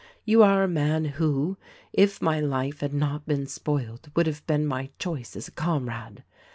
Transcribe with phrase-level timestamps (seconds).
[0.25, 1.57] You are a man who—
[1.93, 6.23] if my life had not been spoiled— would have been my choice as a comrade.